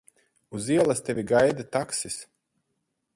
Uz 0.59 0.65
ielas 0.75 1.01
tevi 1.09 1.25
gaida 1.33 1.65
taksis. 1.77 2.17